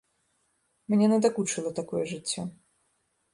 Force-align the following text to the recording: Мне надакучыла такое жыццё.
Мне 0.93 1.09
надакучыла 1.11 1.75
такое 1.81 2.03
жыццё. 2.13 2.41